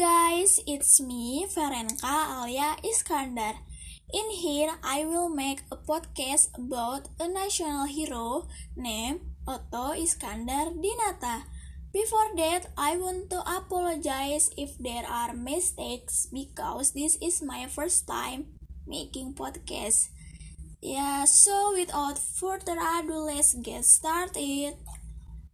[0.00, 3.52] guys, it's me, Ferenka alia Iskandar.
[4.08, 11.44] In here, I will make a podcast about a national hero named Otto Iskandar Dinata.
[11.92, 18.08] Before that, I want to apologize if there are mistakes because this is my first
[18.08, 18.56] time
[18.88, 20.08] making podcast.
[20.80, 24.80] Yeah, so without further ado, let's get started.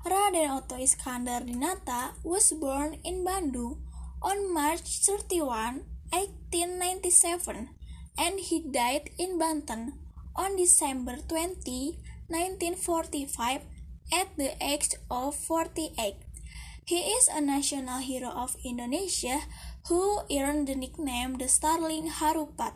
[0.00, 3.89] Raden Otto Iskandar Dinata was born in Bandung
[4.22, 7.68] on March 31, 1897,
[8.18, 9.98] and he died in Banten
[10.36, 11.96] on December 20,
[12.28, 13.62] 1945,
[14.12, 16.16] at the age of 48.
[16.84, 19.46] He is a national hero of Indonesia
[19.88, 22.74] who earned the nickname the Starling Harupat.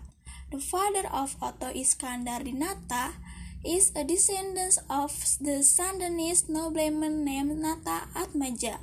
[0.51, 3.19] The father of Otto Iskandar Dinata
[3.67, 8.79] is a descendant of the Sundanese nobleman named Nata Atmaja.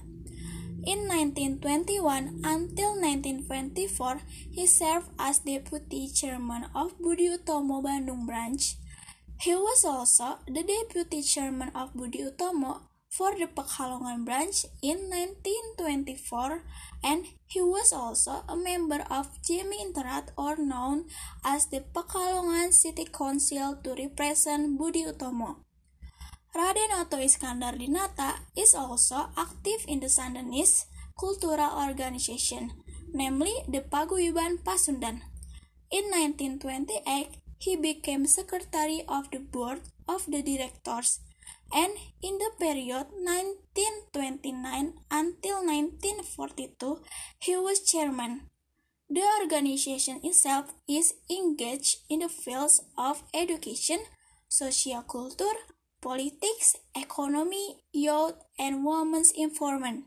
[0.83, 8.77] In 1921 until 1924, he served as deputy chairman of Budi Utomo Bandung branch.
[9.39, 16.63] He was also the deputy chairman of Budi Utomo for the Pekalongan branch in 1924
[17.03, 21.05] and he was also a member of Jemi Interat or known
[21.45, 25.57] as the Pekalongan City Council to represent Budi Utomo.
[26.53, 30.83] Raden Otto Iskandar Dinata is also active in the Sundanese
[31.17, 32.71] cultural organization,
[33.13, 35.21] namely the Paguyuban Pasundan.
[35.89, 39.79] In 1928, he became secretary of the board
[40.09, 41.21] of the directors,
[41.71, 46.99] and in the period 1929 until 1942,
[47.39, 48.49] he was chairman.
[49.09, 53.99] The organization itself is engaged in the fields of education,
[54.49, 55.55] social culture,
[56.01, 60.03] politics, economy, youth, and women's empowerment.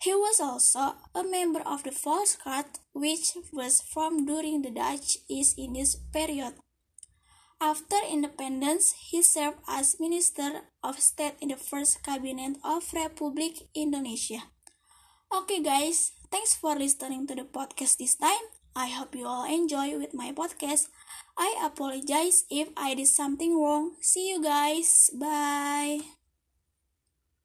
[0.00, 5.58] He was also a member of the Volksraad, which was formed during the Dutch East
[5.58, 6.54] Indies period.
[7.60, 14.42] After independence, he served as Minister of State in the first cabinet of Republic Indonesia.
[15.32, 18.53] Okay guys, thanks for listening to the podcast this time.
[18.76, 20.88] I hope you all enjoy with my podcast.
[21.38, 23.94] I apologize if I did something wrong.
[24.00, 25.10] See you guys.
[25.14, 26.00] Bye.